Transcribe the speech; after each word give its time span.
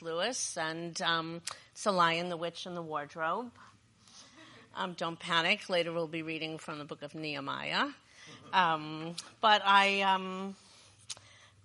Lewis, 0.00 0.56
and 0.56 1.00
um, 1.02 1.40
Lion, 1.84 2.28
the 2.28 2.36
Witch, 2.36 2.66
and 2.66 2.76
the 2.76 2.82
Wardrobe. 2.82 3.50
Um, 4.74 4.94
don't 4.94 5.18
panic. 5.18 5.68
Later, 5.68 5.92
we'll 5.92 6.06
be 6.06 6.22
reading 6.22 6.58
from 6.58 6.78
the 6.78 6.84
book 6.84 7.02
of 7.02 7.14
Nehemiah. 7.14 7.88
Um, 8.52 9.16
but 9.40 9.62
I 9.64 10.02
um, 10.02 10.56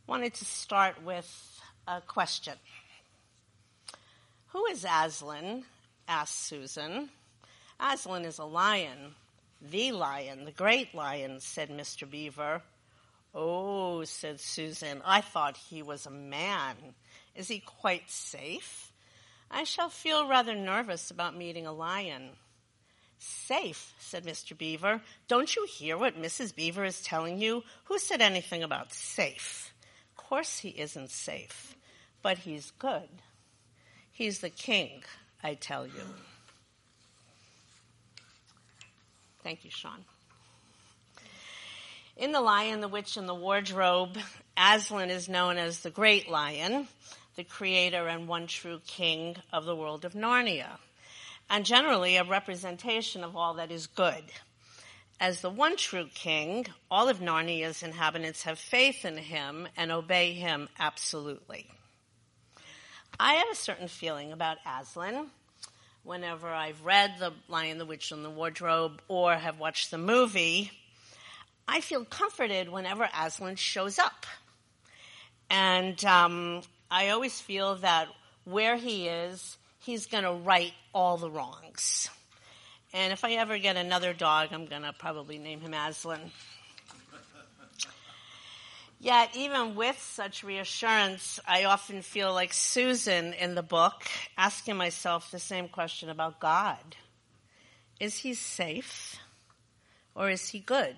wanted 0.08 0.34
to 0.36 0.46
start 0.46 1.04
with 1.04 1.62
a 1.88 2.02
question 2.02 2.54
Who 4.48 4.66
is 4.68 4.86
Aslan? 4.90 5.64
asked 6.08 6.48
Susan. 6.48 7.10
Aslan 7.80 8.26
is 8.26 8.40
a 8.40 8.46
lion. 8.46 9.16
The 9.62 9.92
lion, 9.92 10.46
the 10.46 10.52
great 10.52 10.94
lion, 10.94 11.40
said 11.40 11.70
Mr. 11.70 12.10
Beaver. 12.10 12.62
Oh, 13.34 14.04
said 14.04 14.40
Susan, 14.40 15.02
I 15.06 15.22
thought 15.22 15.58
he 15.58 15.84
was 15.84 16.06
a 16.06 16.12
man. 16.12 16.76
Is 17.38 17.48
he 17.48 17.60
quite 17.60 18.10
safe? 18.10 18.92
I 19.50 19.64
shall 19.64 19.90
feel 19.90 20.28
rather 20.28 20.56
nervous 20.56 21.12
about 21.12 21.38
meeting 21.38 21.68
a 21.68 21.72
lion. 21.72 22.32
Safe, 23.20 23.94
said 24.00 24.26
Mr. 24.26 24.58
Beaver. 24.58 25.02
Don't 25.28 25.56
you 25.56 25.66
hear 25.70 25.98
what 25.98 26.22
Mrs. 26.22 26.54
Beaver 26.54 26.84
is 26.84 27.02
telling 27.02 27.40
you? 27.40 27.64
Who 27.86 28.00
said 28.00 28.22
anything 28.22 28.64
about 28.64 28.92
safe? 28.92 29.72
Of 30.12 30.26
course 30.26 30.58
he 30.60 30.70
isn't 30.70 31.12
safe, 31.12 31.76
but 32.24 32.40
he's 32.40 32.72
good. 32.72 33.08
He's 34.12 34.40
the 34.40 34.50
king, 34.50 35.04
I 35.44 35.54
tell 35.54 35.86
you. 35.86 36.04
Thank 39.44 39.64
you, 39.64 39.72
Sean. 39.72 40.04
In 42.18 42.32
The 42.32 42.42
Lion, 42.42 42.82
the 42.82 42.88
Witch, 42.88 43.16
and 43.16 43.30
the 43.30 43.36
Wardrobe, 43.36 44.18
Aslan 44.58 45.12
is 45.12 45.30
known 45.30 45.58
as 45.58 45.82
the 45.82 45.92
Great 45.92 46.28
Lion, 46.28 46.88
the 47.38 47.44
creator 47.44 48.08
and 48.08 48.28
one 48.28 48.48
true 48.48 48.82
king 48.88 49.36
of 49.54 49.64
the 49.64 49.76
world 49.76 50.04
of 50.04 50.14
Narnia, 50.14 50.80
and 51.50 51.64
generally 51.64 52.18
a 52.18 52.24
representation 52.24 53.24
of 53.24 53.36
all 53.38 53.54
that 53.54 53.72
is 53.72 53.86
good. 53.86 54.24
As 55.20 55.42
the 55.42 55.50
one 55.50 55.78
true 55.78 56.10
king, 56.14 56.66
all 56.90 57.10
of 57.10 57.20
Narnia's 57.20 57.84
inhabitants 57.84 58.44
have 58.44 58.58
faith 58.58 59.06
in 59.06 59.18
him 59.18 59.68
and 59.78 59.92
obey 59.92 60.34
him 60.34 60.68
absolutely. 60.80 61.68
I 63.20 63.34
have 63.36 63.50
a 63.52 63.56
certain 63.56 63.88
feeling 63.88 64.32
about 64.32 64.58
Aslan 64.66 65.30
whenever 66.04 66.50
I've 66.50 66.84
read 66.84 67.16
The 67.20 67.34
Lion, 67.50 67.78
the 67.78 67.86
Witch, 67.86 68.12
and 68.12 68.26
the 68.26 68.30
Wardrobe 68.32 69.02
or 69.08 69.36
have 69.36 69.60
watched 69.60 69.92
the 69.92 69.98
movie, 70.00 70.72
I 71.68 71.82
feel 71.82 72.04
comforted 72.04 72.70
whenever 72.70 73.08
Aslan 73.16 73.58
shows 73.58 74.00
up. 74.00 74.26
And 75.50 76.04
um, 76.06 76.62
I 76.90 77.10
always 77.10 77.40
feel 77.40 77.76
that 77.76 78.08
where 78.46 78.78
he 78.78 79.08
is, 79.08 79.58
he's 79.80 80.06
going 80.06 80.24
to 80.24 80.32
right 80.32 80.74
all 80.94 81.18
the 81.18 81.30
wrongs. 81.30 82.10
And 82.94 83.12
if 83.12 83.26
I 83.26 83.34
ever 83.34 83.58
get 83.58 83.76
another 83.76 84.14
dog, 84.14 84.50
I'm 84.52 84.66
going 84.66 84.84
to 84.84 84.94
probably 84.94 85.38
name 85.38 85.60
him 85.60 85.74
Aslan. 85.74 86.32
Yet, 89.00 89.36
even 89.36 89.76
with 89.76 90.02
such 90.02 90.44
reassurance, 90.44 91.40
I 91.48 91.66
often 91.66 92.02
feel 92.02 92.34
like 92.34 92.52
Susan 92.52 93.34
in 93.34 93.54
the 93.54 93.62
book, 93.62 94.08
asking 94.38 94.76
myself 94.76 95.30
the 95.30 95.40
same 95.40 95.68
question 95.68 96.10
about 96.10 96.40
God 96.40 96.96
Is 98.00 98.18
he 98.18 98.34
safe 98.34 99.18
or 100.16 100.30
is 100.30 100.50
he 100.50 100.60
good? 100.60 100.96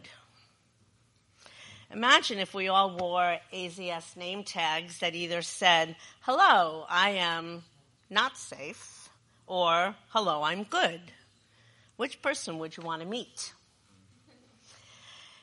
Imagine 1.91 2.37
if 2.37 2.53
we 2.53 2.67
all 2.67 2.95
wore 2.95 3.39
AZS 3.51 4.15
name 4.15 4.43
tags 4.43 4.99
that 4.99 5.15
either 5.15 5.41
said, 5.41 5.95
Hello, 6.21 6.85
I 6.87 7.11
am 7.11 7.63
not 8.11 8.37
safe, 8.37 9.09
or 9.47 9.95
Hello, 10.09 10.43
I'm 10.43 10.65
good. 10.65 11.01
Which 11.95 12.21
person 12.21 12.59
would 12.59 12.77
you 12.77 12.83
want 12.83 13.01
to 13.01 13.07
meet? 13.07 13.53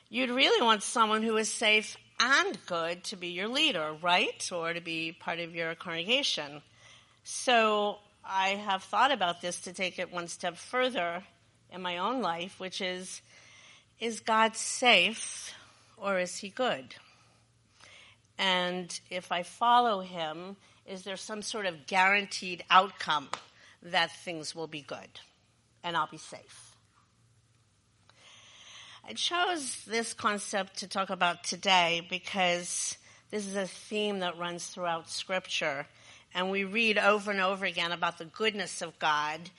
You'd 0.09 0.29
really 0.29 0.65
want 0.65 0.83
someone 0.83 1.21
who 1.21 1.35
is 1.35 1.51
safe 1.51 1.97
and 2.17 2.57
good 2.65 3.03
to 3.05 3.17
be 3.17 3.27
your 3.27 3.49
leader, 3.49 3.93
right? 4.01 4.49
Or 4.49 4.73
to 4.73 4.79
be 4.79 5.11
part 5.11 5.39
of 5.39 5.53
your 5.53 5.75
congregation. 5.75 6.61
So 7.25 7.97
I 8.23 8.51
have 8.51 8.83
thought 8.83 9.11
about 9.11 9.41
this 9.41 9.59
to 9.61 9.73
take 9.73 9.99
it 9.99 10.13
one 10.13 10.29
step 10.29 10.55
further 10.55 11.23
in 11.73 11.81
my 11.81 11.97
own 11.97 12.21
life, 12.21 12.57
which 12.57 12.79
is 12.79 13.21
is 13.99 14.21
God 14.21 14.55
safe 14.55 15.53
or 15.97 16.19
is 16.19 16.37
he 16.37 16.49
good? 16.49 16.95
And 18.37 18.97
if 19.09 19.31
I 19.31 19.43
follow 19.43 20.01
him, 20.01 20.57
is 20.85 21.03
there 21.03 21.17
some 21.17 21.41
sort 21.41 21.65
of 21.65 21.87
guaranteed 21.87 22.63
outcome 22.69 23.29
that 23.81 24.11
things 24.11 24.55
will 24.55 24.67
be 24.67 24.81
good 24.81 25.19
and 25.83 25.97
I'll 25.97 26.07
be 26.07 26.17
safe? 26.17 26.75
I 29.09 29.13
chose 29.13 29.83
this 29.85 30.13
concept 30.13 30.77
to 30.79 30.87
talk 30.87 31.09
about 31.09 31.43
today 31.43 32.05
because 32.09 32.97
this 33.31 33.47
is 33.47 33.55
a 33.55 33.65
theme 33.65 34.19
that 34.19 34.37
runs 34.37 34.67
throughout 34.67 35.09
Scripture. 35.09 35.87
And 36.33 36.51
we 36.51 36.65
read 36.65 36.97
over 36.97 37.31
and 37.31 37.39
over 37.39 37.65
again 37.65 37.91
about 37.91 38.17
the 38.17 38.25
goodness 38.25 38.81
of 38.81 38.99
God 38.99 39.49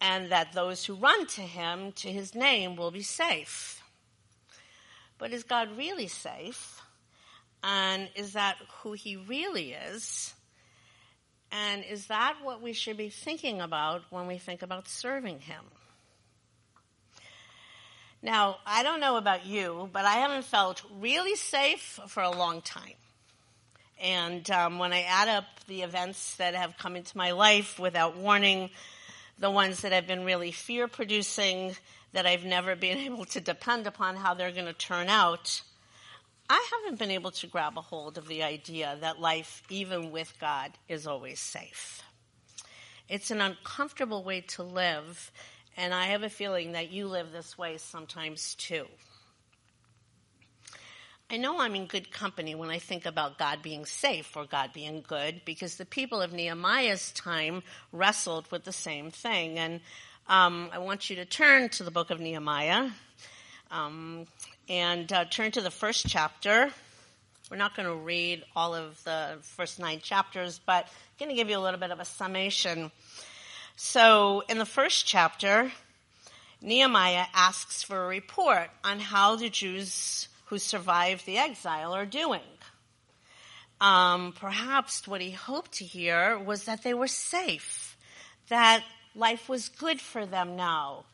and 0.00 0.32
that 0.32 0.52
those 0.52 0.84
who 0.84 0.94
run 0.94 1.26
to 1.26 1.42
Him, 1.42 1.92
to 1.92 2.10
His 2.10 2.34
name, 2.34 2.74
will 2.74 2.90
be 2.90 3.02
safe. 3.02 3.82
But 5.18 5.32
is 5.32 5.44
God 5.44 5.76
really 5.76 6.08
safe? 6.08 6.80
And 7.62 8.08
is 8.14 8.34
that 8.34 8.56
who 8.82 8.92
He 8.92 9.16
really 9.16 9.72
is? 9.72 10.34
And 11.50 11.84
is 11.84 12.08
that 12.08 12.36
what 12.42 12.60
we 12.60 12.72
should 12.72 12.96
be 12.96 13.08
thinking 13.08 13.60
about 13.60 14.02
when 14.10 14.26
we 14.26 14.38
think 14.38 14.62
about 14.62 14.88
serving 14.88 15.40
Him? 15.40 15.64
Now, 18.22 18.58
I 18.66 18.82
don't 18.82 19.00
know 19.00 19.16
about 19.16 19.46
you, 19.46 19.88
but 19.92 20.04
I 20.04 20.14
haven't 20.14 20.44
felt 20.44 20.82
really 20.98 21.36
safe 21.36 22.00
for 22.08 22.22
a 22.22 22.30
long 22.30 22.60
time. 22.60 22.94
And 24.00 24.50
um, 24.50 24.78
when 24.78 24.92
I 24.92 25.02
add 25.02 25.28
up 25.28 25.44
the 25.68 25.82
events 25.82 26.36
that 26.36 26.54
have 26.54 26.76
come 26.76 26.96
into 26.96 27.16
my 27.16 27.30
life 27.32 27.78
without 27.78 28.16
warning, 28.16 28.70
the 29.38 29.50
ones 29.50 29.82
that 29.82 29.92
have 29.92 30.06
been 30.06 30.24
really 30.24 30.50
fear 30.50 30.88
producing, 30.88 31.76
that 32.16 32.24
I've 32.24 32.46
never 32.46 32.74
been 32.74 32.96
able 33.10 33.26
to 33.26 33.40
depend 33.42 33.86
upon 33.86 34.16
how 34.16 34.32
they're 34.32 34.50
going 34.50 34.64
to 34.64 34.72
turn 34.72 35.08
out, 35.08 35.60
I 36.48 36.66
haven't 36.72 36.98
been 36.98 37.10
able 37.10 37.30
to 37.32 37.46
grab 37.46 37.76
a 37.76 37.82
hold 37.82 38.16
of 38.16 38.26
the 38.26 38.42
idea 38.42 38.96
that 39.02 39.20
life, 39.20 39.62
even 39.68 40.10
with 40.10 40.32
God, 40.40 40.72
is 40.88 41.06
always 41.06 41.38
safe. 41.38 42.02
It's 43.06 43.30
an 43.30 43.42
uncomfortable 43.42 44.24
way 44.24 44.40
to 44.40 44.62
live, 44.62 45.30
and 45.76 45.92
I 45.92 46.06
have 46.06 46.22
a 46.22 46.30
feeling 46.30 46.72
that 46.72 46.90
you 46.90 47.06
live 47.06 47.32
this 47.32 47.58
way 47.58 47.76
sometimes 47.76 48.54
too. 48.54 48.86
I 51.28 51.36
know 51.36 51.60
I'm 51.60 51.74
in 51.74 51.86
good 51.86 52.10
company 52.10 52.54
when 52.54 52.70
I 52.70 52.78
think 52.78 53.04
about 53.04 53.36
God 53.36 53.60
being 53.60 53.84
safe 53.84 54.36
or 54.36 54.46
God 54.46 54.72
being 54.72 55.04
good 55.06 55.42
because 55.44 55.76
the 55.76 55.84
people 55.84 56.22
of 56.22 56.32
Nehemiah's 56.32 57.12
time 57.12 57.62
wrestled 57.92 58.50
with 58.50 58.64
the 58.64 58.72
same 58.72 59.10
thing. 59.10 59.58
And 59.58 59.80
um, 60.28 60.70
I 60.72 60.78
want 60.78 61.08
you 61.08 61.16
to 61.16 61.24
turn 61.24 61.68
to 61.70 61.84
the 61.84 61.92
book 61.92 62.10
of 62.10 62.18
Nehemiah 62.18 62.90
um, 63.70 64.26
and 64.68 65.12
uh, 65.12 65.24
turn 65.26 65.52
to 65.52 65.60
the 65.60 65.70
first 65.70 66.08
chapter. 66.08 66.70
We're 67.48 67.56
not 67.56 67.76
going 67.76 67.88
to 67.88 67.94
read 67.94 68.42
all 68.56 68.74
of 68.74 69.02
the 69.04 69.38
first 69.42 69.78
nine 69.78 70.00
chapters, 70.00 70.60
but 70.66 70.86
I'm 70.86 71.26
going 71.26 71.30
to 71.30 71.36
give 71.36 71.48
you 71.48 71.56
a 71.56 71.60
little 71.60 71.78
bit 71.78 71.92
of 71.92 72.00
a 72.00 72.04
summation. 72.04 72.90
So, 73.76 74.42
in 74.48 74.58
the 74.58 74.66
first 74.66 75.06
chapter, 75.06 75.70
Nehemiah 76.60 77.26
asks 77.32 77.84
for 77.84 78.04
a 78.04 78.08
report 78.08 78.70
on 78.82 78.98
how 78.98 79.36
the 79.36 79.48
Jews 79.48 80.26
who 80.46 80.58
survived 80.58 81.24
the 81.24 81.38
exile 81.38 81.94
are 81.94 82.06
doing. 82.06 82.40
Um, 83.80 84.32
perhaps 84.32 85.06
what 85.06 85.20
he 85.20 85.30
hoped 85.30 85.72
to 85.74 85.84
hear 85.84 86.36
was 86.36 86.64
that 86.64 86.82
they 86.82 86.94
were 86.94 87.06
safe, 87.06 87.96
that 88.48 88.82
life 89.16 89.48
was 89.48 89.70
good 89.70 90.00
for 90.00 90.26
them 90.26 90.56
now, 90.56 91.04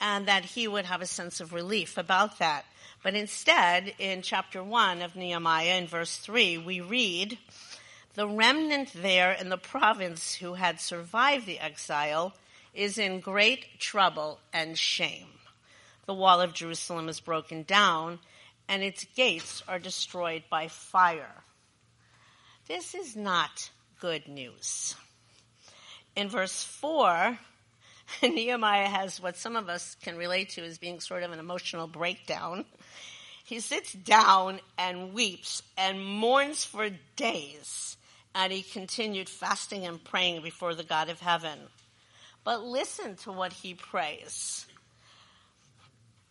and 0.00 0.26
that 0.26 0.44
he 0.44 0.66
would 0.66 0.86
have 0.86 1.02
a 1.02 1.06
sense 1.06 1.40
of 1.40 1.52
relief 1.52 1.98
about 1.98 2.38
that. 2.38 2.64
But 3.02 3.14
instead, 3.14 3.94
in 3.98 4.22
chapter 4.22 4.62
1 4.62 5.02
of 5.02 5.14
Nehemiah, 5.14 5.76
in 5.76 5.86
verse 5.86 6.16
3, 6.16 6.58
we 6.58 6.80
read, 6.80 7.38
the 8.14 8.26
remnant 8.26 8.92
there 8.94 9.32
in 9.32 9.50
the 9.50 9.56
province 9.56 10.34
who 10.34 10.54
had 10.54 10.80
survived 10.80 11.46
the 11.46 11.60
exile 11.60 12.34
is 12.74 12.98
in 12.98 13.20
great 13.20 13.78
trouble 13.78 14.40
and 14.52 14.76
shame. 14.76 15.28
The 16.06 16.14
wall 16.14 16.40
of 16.40 16.54
Jerusalem 16.54 17.08
is 17.08 17.20
broken 17.20 17.62
down, 17.62 18.18
and 18.68 18.82
its 18.82 19.04
gates 19.16 19.62
are 19.68 19.78
destroyed 19.78 20.44
by 20.50 20.68
fire. 20.68 21.44
This 22.66 22.94
is 22.94 23.16
not 23.16 23.70
good 24.00 24.28
news. 24.28 24.94
In 26.16 26.28
verse 26.28 26.64
4, 26.64 27.38
Nehemiah 28.22 28.88
has 28.88 29.20
what 29.20 29.36
some 29.36 29.56
of 29.56 29.68
us 29.68 29.96
can 30.02 30.16
relate 30.16 30.50
to 30.50 30.64
as 30.64 30.78
being 30.78 31.00
sort 31.00 31.22
of 31.22 31.32
an 31.32 31.38
emotional 31.38 31.86
breakdown. 31.86 32.64
He 33.44 33.60
sits 33.60 33.92
down 33.92 34.60
and 34.78 35.12
weeps 35.12 35.62
and 35.76 36.04
mourns 36.04 36.64
for 36.64 36.88
days 37.16 37.96
And 38.34 38.52
he 38.52 38.62
continued 38.62 39.28
fasting 39.28 39.86
and 39.86 40.02
praying 40.02 40.42
before 40.42 40.74
the 40.74 40.84
God 40.84 41.08
of 41.08 41.20
heaven. 41.20 41.58
But 42.44 42.62
listen 42.62 43.16
to 43.16 43.32
what 43.32 43.52
he 43.52 43.74
prays. 43.74 44.66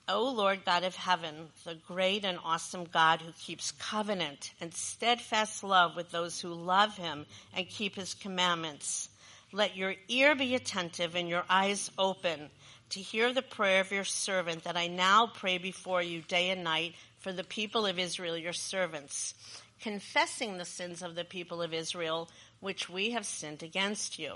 O 0.07 0.31
Lord 0.31 0.65
God 0.65 0.83
of 0.83 0.95
heaven, 0.95 1.49
the 1.65 1.75
great 1.75 2.25
and 2.25 2.39
awesome 2.43 2.85
God 2.85 3.21
who 3.21 3.31
keeps 3.33 3.71
covenant 3.73 4.53
and 4.59 4.73
steadfast 4.73 5.63
love 5.63 5.95
with 5.95 6.09
those 6.09 6.39
who 6.41 6.49
love 6.49 6.97
him 6.97 7.27
and 7.53 7.69
keep 7.69 7.95
his 7.95 8.15
commandments, 8.15 9.09
let 9.51 9.75
your 9.75 9.95
ear 10.07 10.35
be 10.35 10.55
attentive 10.55 11.15
and 11.15 11.27
your 11.27 11.43
eyes 11.49 11.89
open 11.97 12.49
to 12.89 12.99
hear 12.99 13.33
the 13.33 13.41
prayer 13.41 13.81
of 13.81 13.91
your 13.91 14.03
servant 14.03 14.63
that 14.63 14.77
I 14.77 14.87
now 14.87 15.27
pray 15.27 15.57
before 15.57 16.01
you 16.01 16.21
day 16.21 16.49
and 16.49 16.63
night 16.63 16.95
for 17.19 17.31
the 17.31 17.43
people 17.43 17.85
of 17.85 17.99
Israel, 17.99 18.37
your 18.37 18.53
servants, 18.53 19.33
confessing 19.79 20.57
the 20.57 20.65
sins 20.65 21.01
of 21.01 21.15
the 21.15 21.23
people 21.23 21.61
of 21.61 21.73
Israel, 21.73 22.29
which 22.59 22.89
we 22.89 23.11
have 23.11 23.25
sinned 23.25 23.63
against 23.63 24.19
you. 24.19 24.35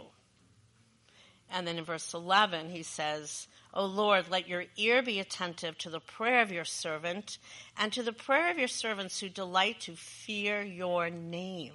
And 1.50 1.68
then 1.68 1.77
in 1.77 1.83
verse 1.83 2.13
11, 2.13 2.69
he 2.69 2.83
says, 2.83 3.48
O 3.74 3.86
Lord, 3.86 4.30
let 4.30 4.48
your 4.48 4.66
ear 4.77 5.01
be 5.01 5.19
attentive 5.19 5.77
to 5.80 5.89
the 5.89 6.00
prayer 6.00 6.42
of 6.42 6.51
your 6.51 6.66
servant 6.66 7.38
and 7.77 7.94
to 7.94 8.04
the 8.04 8.13
prayer 8.13 8.50
of 8.51 8.57
your 8.57 8.68
servants 8.68 9.19
who 9.19 9.30
delight 9.30 9.80
to 9.81 9.95
fear 9.95 10.62
your 10.62 11.09
name 11.09 11.74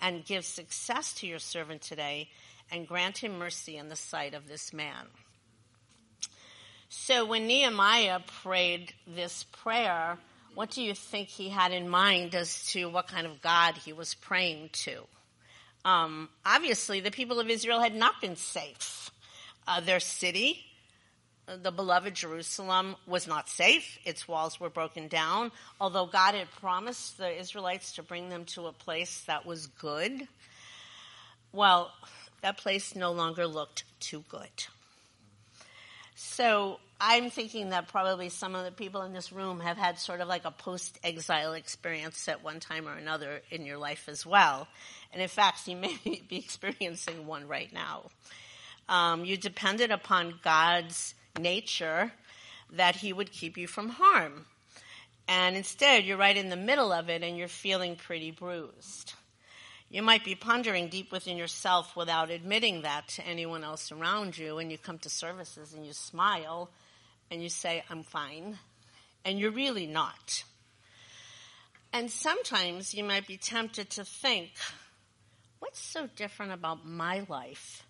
and 0.00 0.24
give 0.24 0.44
success 0.44 1.12
to 1.14 1.26
your 1.26 1.38
servant 1.38 1.82
today 1.82 2.28
and 2.70 2.86
grant 2.86 3.18
him 3.18 3.38
mercy 3.38 3.76
in 3.76 3.88
the 3.88 3.96
sight 3.96 4.34
of 4.34 4.48
this 4.48 4.72
man. 4.72 5.06
So 6.88 7.26
when 7.26 7.46
Nehemiah 7.46 8.20
prayed 8.42 8.94
this 9.06 9.44
prayer, 9.44 10.18
what 10.54 10.70
do 10.70 10.82
you 10.82 10.94
think 10.94 11.28
he 11.28 11.48
had 11.48 11.72
in 11.72 11.88
mind 11.88 12.34
as 12.34 12.64
to 12.72 12.86
what 12.86 13.08
kind 13.08 13.26
of 13.26 13.42
God 13.42 13.76
he 13.76 13.92
was 13.92 14.14
praying 14.14 14.70
to? 14.72 15.04
Um, 15.84 16.28
obviously, 16.44 17.00
the 17.00 17.10
people 17.10 17.40
of 17.40 17.48
Israel 17.48 17.80
had 17.80 17.94
not 17.94 18.20
been 18.20 18.36
safe. 18.36 19.10
Uh, 19.66 19.80
their 19.80 20.00
city, 20.00 20.64
the 21.62 21.70
beloved 21.70 22.14
Jerusalem, 22.14 22.96
was 23.06 23.28
not 23.28 23.48
safe. 23.48 23.98
Its 24.04 24.26
walls 24.26 24.58
were 24.58 24.70
broken 24.70 25.08
down. 25.08 25.52
Although 25.80 26.06
God 26.06 26.34
had 26.34 26.50
promised 26.52 27.18
the 27.18 27.38
Israelites 27.38 27.92
to 27.92 28.02
bring 28.02 28.28
them 28.28 28.44
to 28.46 28.66
a 28.66 28.72
place 28.72 29.24
that 29.26 29.46
was 29.46 29.66
good, 29.66 30.26
well, 31.52 31.92
that 32.42 32.58
place 32.58 32.94
no 32.94 33.12
longer 33.12 33.46
looked 33.46 33.84
too 34.00 34.24
good. 34.28 34.66
So 36.14 36.80
I'm 37.00 37.30
thinking 37.30 37.70
that 37.70 37.88
probably 37.88 38.28
some 38.28 38.56
of 38.56 38.64
the 38.64 38.72
people 38.72 39.02
in 39.02 39.12
this 39.12 39.32
room 39.32 39.60
have 39.60 39.76
had 39.76 39.98
sort 39.98 40.20
of 40.20 40.26
like 40.26 40.44
a 40.44 40.50
post 40.50 40.98
exile 41.04 41.52
experience 41.52 42.26
at 42.26 42.42
one 42.42 42.58
time 42.58 42.88
or 42.88 42.94
another 42.94 43.40
in 43.50 43.64
your 43.64 43.78
life 43.78 44.08
as 44.08 44.26
well. 44.26 44.66
And 45.12 45.22
in 45.22 45.28
fact, 45.28 45.68
you 45.68 45.76
may 45.76 45.96
be 46.28 46.36
experiencing 46.36 47.26
one 47.26 47.46
right 47.46 47.72
now. 47.72 48.06
Um, 48.88 49.24
you 49.24 49.36
depended 49.36 49.92
upon 49.92 50.40
God's 50.42 51.14
nature 51.38 52.12
that 52.72 52.96
He 52.96 53.12
would 53.12 53.30
keep 53.30 53.56
you 53.56 53.68
from 53.68 53.90
harm. 53.90 54.46
And 55.28 55.56
instead, 55.56 56.04
you're 56.04 56.16
right 56.16 56.36
in 56.36 56.48
the 56.48 56.56
middle 56.56 56.90
of 56.90 57.10
it 57.10 57.22
and 57.22 57.36
you're 57.36 57.48
feeling 57.48 57.94
pretty 57.96 58.30
bruised. 58.30 59.12
You 59.90 60.02
might 60.02 60.24
be 60.24 60.34
pondering 60.34 60.88
deep 60.88 61.10
within 61.10 61.38
yourself 61.38 61.96
without 61.96 62.30
admitting 62.30 62.82
that 62.82 63.08
to 63.08 63.26
anyone 63.26 63.64
else 63.64 63.90
around 63.90 64.36
you, 64.36 64.58
and 64.58 64.70
you 64.70 64.76
come 64.76 64.98
to 64.98 65.08
services 65.08 65.72
and 65.72 65.86
you 65.86 65.94
smile 65.94 66.70
and 67.30 67.42
you 67.42 67.48
say, 67.48 67.82
I'm 67.90 68.02
fine, 68.02 68.58
and 69.24 69.38
you're 69.38 69.50
really 69.50 69.86
not. 69.86 70.44
And 71.92 72.10
sometimes 72.10 72.94
you 72.94 73.02
might 73.02 73.26
be 73.26 73.38
tempted 73.38 73.90
to 73.90 74.04
think, 74.04 74.50
what's 75.58 75.80
so 75.80 76.06
different 76.16 76.52
about 76.52 76.86
my 76.86 77.24
life 77.28 77.84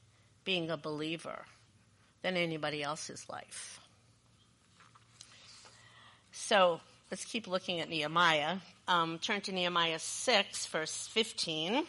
being 0.44 0.70
a 0.70 0.76
believer 0.76 1.44
than 2.22 2.36
anybody 2.36 2.82
else's 2.82 3.28
life? 3.28 3.80
So 6.30 6.80
let's 7.10 7.24
keep 7.24 7.46
looking 7.46 7.80
at 7.80 7.88
Nehemiah 7.88 8.58
um, 8.88 9.18
turn 9.18 9.42
to 9.42 9.52
Nehemiah 9.52 9.98
6, 9.98 10.66
verse 10.66 11.08
15. 11.08 11.84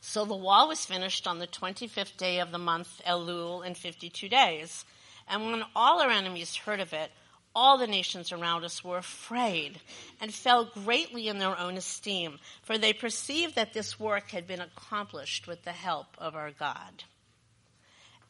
So 0.00 0.24
the 0.24 0.34
wall 0.34 0.68
was 0.68 0.84
finished 0.84 1.26
on 1.26 1.38
the 1.38 1.46
25th 1.46 2.16
day 2.16 2.40
of 2.40 2.50
the 2.50 2.58
month 2.58 3.00
Elul 3.06 3.64
in 3.64 3.74
52 3.74 4.28
days. 4.28 4.84
And 5.28 5.46
when 5.46 5.62
all 5.76 6.00
our 6.00 6.10
enemies 6.10 6.56
heard 6.56 6.80
of 6.80 6.92
it, 6.92 7.12
all 7.54 7.78
the 7.78 7.86
nations 7.86 8.32
around 8.32 8.64
us 8.64 8.82
were 8.82 8.98
afraid 8.98 9.80
and 10.20 10.34
fell 10.34 10.64
greatly 10.64 11.28
in 11.28 11.38
their 11.38 11.58
own 11.58 11.76
esteem, 11.76 12.38
for 12.62 12.76
they 12.76 12.92
perceived 12.92 13.54
that 13.54 13.72
this 13.72 14.00
work 14.00 14.30
had 14.30 14.46
been 14.46 14.60
accomplished 14.60 15.46
with 15.46 15.62
the 15.64 15.72
help 15.72 16.06
of 16.18 16.34
our 16.34 16.50
God. 16.50 17.04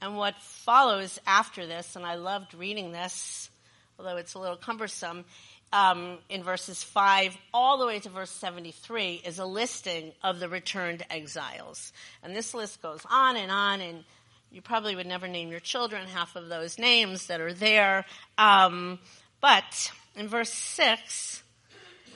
And 0.02 0.16
what 0.16 0.40
follows 0.40 1.18
after 1.26 1.66
this, 1.66 1.96
and 1.96 2.04
I 2.04 2.14
loved 2.14 2.54
reading 2.54 2.92
this, 2.92 3.50
although 4.00 4.16
it's 4.16 4.32
a 4.32 4.38
little 4.38 4.56
cumbersome, 4.56 5.26
um, 5.74 6.16
in 6.30 6.42
verses 6.42 6.82
5 6.82 7.36
all 7.52 7.76
the 7.76 7.86
way 7.86 8.00
to 8.00 8.08
verse 8.08 8.30
73 8.30 9.20
is 9.24 9.38
a 9.38 9.44
listing 9.44 10.12
of 10.22 10.40
the 10.40 10.48
returned 10.48 11.04
exiles. 11.10 11.92
And 12.22 12.34
this 12.34 12.54
list 12.54 12.80
goes 12.80 13.02
on 13.10 13.36
and 13.36 13.52
on, 13.52 13.82
and 13.82 14.04
you 14.50 14.62
probably 14.62 14.96
would 14.96 15.06
never 15.06 15.28
name 15.28 15.50
your 15.50 15.60
children 15.60 16.06
half 16.08 16.34
of 16.34 16.48
those 16.48 16.78
names 16.78 17.26
that 17.26 17.42
are 17.42 17.52
there. 17.52 18.06
Um, 18.38 18.98
but 19.42 19.92
in 20.16 20.28
verse 20.28 20.52
6, 20.52 21.42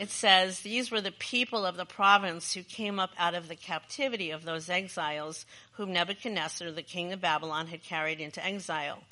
it 0.00 0.08
says, 0.08 0.60
These 0.60 0.90
were 0.90 1.02
the 1.02 1.12
people 1.12 1.66
of 1.66 1.76
the 1.76 1.84
province 1.84 2.54
who 2.54 2.62
came 2.62 2.98
up 2.98 3.10
out 3.18 3.34
of 3.34 3.48
the 3.48 3.56
captivity 3.56 4.30
of 4.30 4.46
those 4.46 4.70
exiles 4.70 5.44
whom 5.72 5.92
Nebuchadnezzar, 5.92 6.70
the 6.70 6.82
king 6.82 7.12
of 7.12 7.20
Babylon, 7.20 7.66
had 7.66 7.84
carried 7.84 8.20
into 8.20 8.44
exile. 8.44 9.02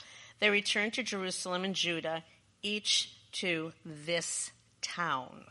They 0.41 0.51
returned 0.51 0.95
to 0.95 1.05
Jerusalem 1.05 1.63
and 1.63 1.77
Judah, 1.77 2.25
each 2.63 3.13
to 3.33 3.73
this 3.85 4.51
town. 4.81 5.45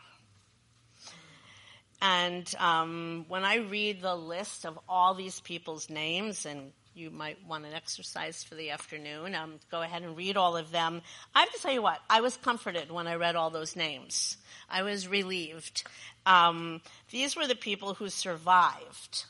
And 2.02 2.52
um, 2.58 3.26
when 3.28 3.44
I 3.44 3.58
read 3.58 4.02
the 4.02 4.16
list 4.16 4.66
of 4.66 4.80
all 4.90 5.14
these 5.14 5.40
people's 5.40 5.90
names, 5.90 6.46
and 6.46 6.72
you 6.96 7.12
might 7.12 7.38
want 7.48 7.66
an 7.66 7.74
exercise 7.74 8.44
for 8.44 8.56
the 8.56 8.72
afternoon, 8.72 9.36
um, 9.36 9.60
go 9.70 9.82
ahead 9.82 10.02
and 10.02 10.18
read 10.18 10.36
all 10.36 10.58
of 10.58 10.72
them. 10.72 11.02
I 11.36 11.42
have 11.42 11.52
to 11.52 11.60
tell 11.60 11.74
you 11.74 11.82
what, 11.82 12.00
I 12.10 12.22
was 12.22 12.38
comforted 12.38 12.92
when 12.92 13.08
I 13.08 13.16
read 13.16 13.36
all 13.36 13.52
those 13.52 13.76
names. 13.76 14.38
I 14.68 14.82
was 14.82 15.08
relieved. 15.08 15.84
Um, 16.26 16.82
these 17.12 17.36
were 17.36 17.48
the 17.48 17.56
people 17.56 17.94
who 17.94 18.10
survived. 18.10 19.26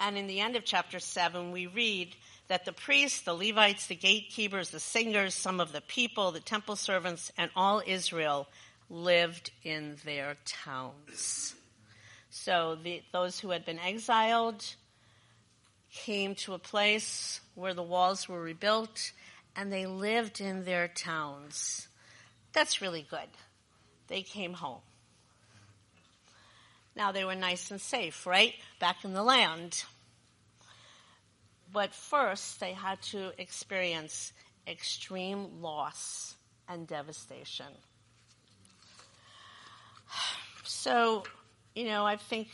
And 0.00 0.16
in 0.16 0.28
the 0.28 0.40
end 0.40 0.56
of 0.56 0.64
chapter 0.64 1.00
7, 1.00 1.52
we 1.52 1.66
read 1.66 2.16
that 2.48 2.64
the 2.64 2.72
priests, 2.72 3.22
the 3.22 3.34
Levites, 3.34 3.86
the 3.86 3.94
gatekeepers, 3.94 4.70
the 4.70 4.80
singers, 4.80 5.34
some 5.34 5.60
of 5.60 5.72
the 5.72 5.82
people, 5.82 6.32
the 6.32 6.40
temple 6.40 6.76
servants, 6.76 7.30
and 7.36 7.50
all 7.54 7.82
Israel 7.86 8.48
lived 8.90 9.50
in 9.62 9.96
their 10.04 10.36
towns. 10.44 11.54
So 12.30 12.78
the, 12.82 13.02
those 13.12 13.38
who 13.38 13.50
had 13.50 13.64
been 13.64 13.78
exiled 13.78 14.64
came 15.92 16.34
to 16.36 16.54
a 16.54 16.58
place 16.58 17.40
where 17.54 17.74
the 17.74 17.82
walls 17.82 18.28
were 18.28 18.40
rebuilt 18.40 19.12
and 19.56 19.72
they 19.72 19.86
lived 19.86 20.40
in 20.40 20.64
their 20.64 20.88
towns. 20.88 21.88
That's 22.52 22.80
really 22.80 23.06
good. 23.08 23.28
They 24.06 24.22
came 24.22 24.54
home. 24.54 24.80
Now 26.96 27.12
they 27.12 27.24
were 27.24 27.34
nice 27.34 27.70
and 27.70 27.80
safe, 27.80 28.26
right? 28.26 28.54
Back 28.80 29.04
in 29.04 29.12
the 29.12 29.22
land. 29.22 29.84
But 31.72 31.94
first, 31.94 32.60
they 32.60 32.72
had 32.72 33.00
to 33.02 33.32
experience 33.40 34.32
extreme 34.66 35.60
loss 35.60 36.34
and 36.68 36.86
devastation. 36.86 37.66
So, 40.70 41.24
you 41.74 41.86
know, 41.86 42.04
I 42.04 42.16
think 42.16 42.48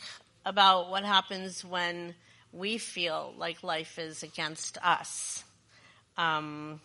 about 0.45 0.89
what 0.89 1.03
happens 1.03 1.65
when 1.65 2.15
we 2.53 2.77
feel 2.77 3.33
like 3.37 3.61
life 3.61 3.99
is 3.99 4.23
against 4.23 4.77
us. 4.81 5.43
Um, 6.17 6.79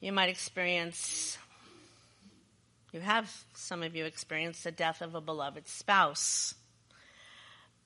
you 0.00 0.12
might 0.12 0.30
experience, 0.30 1.36
you 2.92 3.00
have, 3.00 3.30
some 3.54 3.82
of 3.82 3.94
you 3.94 4.06
experienced 4.06 4.64
the 4.64 4.72
death 4.72 5.02
of 5.02 5.14
a 5.14 5.20
beloved 5.20 5.68
spouse. 5.68 6.54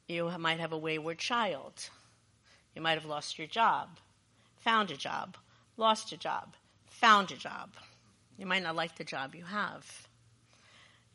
You 0.07 0.31
might 0.39 0.61
have 0.61 0.73
a 0.73 0.79
wayward 0.79 1.19
child. 1.19 1.91
You 2.79 2.83
might 2.83 2.95
have 2.95 3.07
lost 3.07 3.39
your 3.39 3.49
job, 3.49 3.89
found 4.59 4.93
a 4.93 4.97
job, 4.97 5.37
lost 5.77 6.13
a 6.13 6.17
job, 6.17 6.55
found 6.87 7.33
a 7.33 7.37
job. 7.37 7.71
You 8.39 8.47
might 8.47 8.63
not 8.63 8.77
like 8.77 8.95
the 8.95 9.03
job 9.03 9.35
you 9.35 9.43
have. 9.43 10.07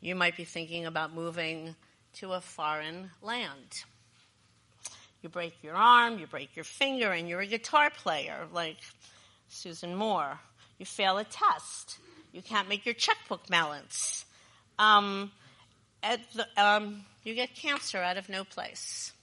You 0.02 0.14
might 0.14 0.36
be 0.36 0.44
thinking 0.44 0.84
about 0.84 1.14
moving 1.14 1.74
to 2.16 2.32
a 2.34 2.42
foreign 2.42 3.12
land. 3.22 3.84
You 5.22 5.30
break 5.30 5.54
your 5.62 5.74
arm, 5.74 6.18
you 6.18 6.26
break 6.26 6.54
your 6.54 6.66
finger, 6.66 7.12
and 7.12 7.30
you're 7.30 7.40
a 7.40 7.46
guitar 7.46 7.88
player 7.88 8.46
like 8.52 8.76
Susan 9.48 9.94
Moore. 9.94 10.38
You 10.78 10.84
fail 10.84 11.16
a 11.16 11.24
test. 11.24 11.96
You 12.30 12.42
can't 12.42 12.68
make 12.68 12.84
your 12.84 12.94
checkbook 12.94 13.46
balance. 13.46 14.26
Um, 14.78 15.32
the, 16.02 16.46
um, 16.58 17.06
you 17.22 17.34
get 17.34 17.54
cancer 17.54 17.96
out 17.96 18.18
of 18.18 18.28
no 18.28 18.44
place 18.44 19.14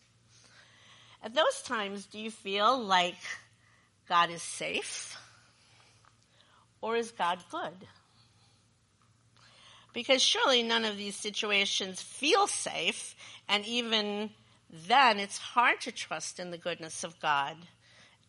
At 1.24 1.36
those 1.36 1.62
times, 1.64 2.06
do 2.08 2.20
you 2.20 2.32
feel 2.32 2.80
like 2.80 3.16
God 4.10 4.30
is 4.32 4.42
safe? 4.42 5.18
Or 6.82 6.96
is 6.96 7.12
God 7.12 7.40
good? 7.52 7.88
Because 9.94 10.22
surely 10.22 10.64
none 10.64 10.86
of 10.86 10.98
these 10.98 11.16
situations 11.16 12.02
feel 12.02 12.48
safe, 12.48 13.16
and 13.48 13.66
even 13.66 14.32
then 14.88 15.20
it's 15.20 15.38
hard 15.38 15.82
to 15.82 15.92
trust 15.92 16.40
in 16.40 16.50
the 16.50 16.58
goodness 16.58 17.04
of 17.04 17.20
God 17.20 17.58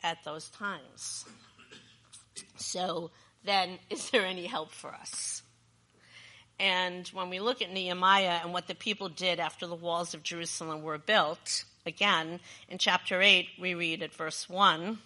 at 0.03 0.19
those 0.25 0.51
times. 0.51 1.25
So 2.57 3.11
then, 3.45 3.79
is 3.91 4.11
there 4.11 4.27
any 4.27 4.47
help 4.47 4.73
for 4.73 4.93
us? 4.93 5.43
And 6.59 7.09
when 7.09 7.31
we 7.31 7.41
look 7.41 7.63
at 7.63 7.73
Nehemiah 7.73 8.41
and 8.43 8.53
what 8.53 8.69
the 8.69 8.75
people 8.75 9.09
did 9.09 9.41
after 9.41 9.67
the 9.67 9.75
walls 9.75 10.15
of 10.15 10.23
Jerusalem 10.23 10.83
were 10.83 10.99
built, 10.99 11.65
again, 11.87 12.41
in 12.69 12.79
chapter 12.79 13.21
8, 13.21 13.49
we 13.61 13.75
read 13.75 14.03
at 14.03 14.13
verse 14.13 14.49
1 14.49 14.99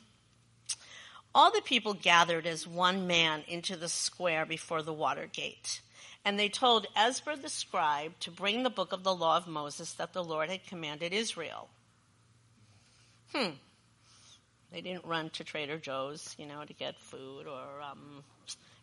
All 1.34 1.52
the 1.52 1.62
people 1.62 1.94
gathered 1.94 2.46
as 2.46 2.66
one 2.66 3.06
man 3.06 3.42
into 3.48 3.76
the 3.76 3.88
square 3.88 4.46
before 4.46 4.82
the 4.82 4.92
water 4.92 5.28
gate. 5.30 5.80
And 6.24 6.38
they 6.38 6.48
told 6.48 6.88
Ezra 6.96 7.36
the 7.36 7.48
scribe 7.48 8.18
to 8.20 8.32
bring 8.32 8.62
the 8.62 8.70
book 8.70 8.92
of 8.92 9.04
the 9.04 9.14
law 9.14 9.36
of 9.36 9.46
Moses 9.46 9.92
that 9.92 10.12
the 10.12 10.24
Lord 10.24 10.50
had 10.50 10.66
commanded 10.66 11.12
Israel. 11.12 11.68
Hmm. 13.32 13.50
They 14.72 14.80
didn't 14.80 15.04
run 15.04 15.30
to 15.30 15.44
Trader 15.44 15.78
Joe's, 15.78 16.34
you 16.36 16.46
know, 16.46 16.64
to 16.64 16.72
get 16.72 16.98
food 16.98 17.46
or 17.46 17.80
um, 17.80 18.24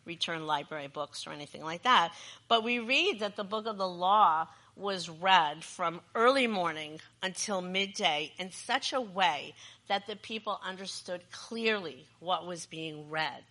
return 0.05 0.45
library 0.45 0.87
books 0.87 1.27
or 1.27 1.31
anything 1.31 1.63
like 1.63 1.83
that. 1.83 2.13
But 2.47 2.63
we 2.63 2.79
read 2.79 3.19
that 3.19 3.35
the 3.35 3.43
book 3.43 3.65
of 3.65 3.77
the 3.77 3.87
law 3.87 4.47
was 4.75 5.09
read 5.09 5.63
from 5.63 6.01
early 6.15 6.47
morning 6.47 6.99
until 7.21 7.61
midday 7.61 8.31
in 8.37 8.51
such 8.51 8.93
a 8.93 9.01
way 9.01 9.53
that 9.87 10.07
the 10.07 10.15
people 10.15 10.59
understood 10.65 11.21
clearly 11.31 12.07
what 12.19 12.45
was 12.45 12.65
being 12.65 13.09
read. 13.09 13.43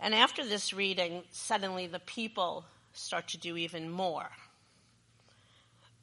And 0.00 0.14
after 0.14 0.44
this 0.44 0.72
reading, 0.72 1.22
suddenly 1.30 1.86
the 1.86 2.00
people 2.00 2.64
start 2.92 3.28
to 3.28 3.38
do 3.38 3.56
even 3.56 3.90
more. 3.90 4.28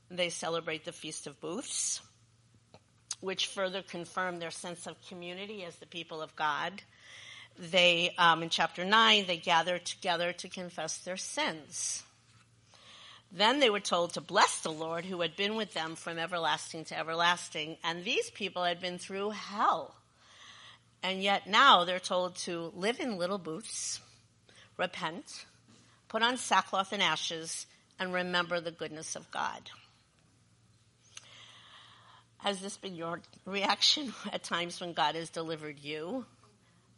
They 0.09 0.29
celebrate 0.29 0.85
the 0.85 0.91
Feast 0.91 1.27
of 1.27 1.39
Booths, 1.39 2.01
which 3.19 3.47
further 3.47 3.81
confirm 3.81 4.39
their 4.39 4.51
sense 4.51 4.87
of 4.87 4.95
community 5.07 5.63
as 5.63 5.75
the 5.75 5.85
people 5.85 6.21
of 6.21 6.35
God 6.35 6.81
they, 7.57 8.13
um, 8.17 8.43
in 8.43 8.49
chapter 8.49 8.85
9, 8.85 9.25
they 9.27 9.37
gather 9.37 9.77
together 9.77 10.33
to 10.33 10.49
confess 10.49 10.97
their 10.97 11.17
sins. 11.17 12.03
Then 13.31 13.59
they 13.59 13.69
were 13.69 13.79
told 13.79 14.13
to 14.13 14.21
bless 14.21 14.59
the 14.59 14.71
Lord 14.71 15.05
who 15.05 15.21
had 15.21 15.35
been 15.35 15.55
with 15.55 15.73
them 15.73 15.95
from 15.95 16.17
everlasting 16.17 16.85
to 16.85 16.97
everlasting. 16.97 17.77
And 17.83 18.03
these 18.03 18.29
people 18.29 18.63
had 18.63 18.81
been 18.81 18.97
through 18.97 19.29
hell. 19.31 19.95
And 21.01 21.23
yet 21.23 21.47
now 21.47 21.85
they're 21.85 21.99
told 21.99 22.35
to 22.37 22.71
live 22.75 22.99
in 22.99 23.17
little 23.17 23.37
booths, 23.37 24.01
repent, 24.77 25.45
put 26.09 26.21
on 26.21 26.37
sackcloth 26.37 26.93
and 26.93 27.01
ashes, 27.01 27.65
and 27.99 28.13
remember 28.13 28.59
the 28.59 28.71
goodness 28.71 29.15
of 29.15 29.31
God. 29.31 29.71
Has 32.39 32.59
this 32.59 32.77
been 32.77 32.95
your 32.95 33.21
reaction 33.45 34.13
at 34.33 34.43
times 34.43 34.81
when 34.81 34.93
God 34.93 35.15
has 35.15 35.29
delivered 35.29 35.79
you 35.79 36.25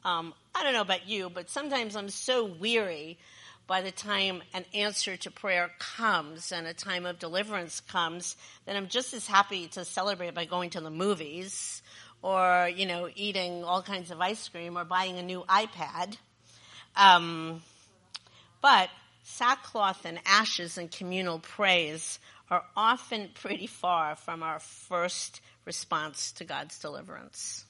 um, 0.06 0.34
I 0.54 0.64
don't 0.64 0.74
know 0.74 0.82
about 0.82 1.08
you, 1.08 1.30
but 1.30 1.50
sometimes 1.50 1.96
I'm 1.96 2.10
so 2.10 2.46
weary 2.46 3.18
by 3.68 3.82
the 3.82 3.92
time 3.92 4.44
an 4.54 4.66
answer 4.74 5.16
to 5.18 5.32
prayer 5.32 5.72
comes 5.80 6.52
and 6.52 6.68
a 6.68 6.74
time 6.74 7.06
of 7.06 7.20
deliverance 7.20 7.82
comes 7.82 8.36
then 8.66 8.76
I'm 8.76 8.88
just 8.88 9.14
as 9.14 9.28
happy 9.28 9.68
to 9.70 9.86
celebrate 9.86 10.34
by 10.34 10.46
going 10.46 10.72
to 10.72 10.82
the 10.82 10.92
movies 10.92 11.82
or, 12.24 12.70
you 12.74 12.86
know, 12.86 13.10
eating 13.16 13.64
all 13.64 13.84
kinds 13.84 14.10
of 14.10 14.20
ice 14.20 14.48
cream 14.48 14.78
or 14.78 14.86
buying 14.86 15.20
a 15.20 15.24
new 15.24 15.44
iPad. 15.44 16.18
Um, 16.96 17.62
but 18.62 18.90
sackcloth 19.24 20.06
and 20.06 20.20
ashes 20.26 20.78
and 20.78 20.90
communal 20.90 21.40
praise 21.40 22.20
are 22.50 22.64
often 22.76 23.30
pretty 23.34 23.68
far 23.68 24.16
from 24.16 24.42
our 24.42 24.60
first 24.60 25.42
response 25.66 26.32
to 26.34 26.46
God's 26.46 26.80
deliverance. 26.80 27.66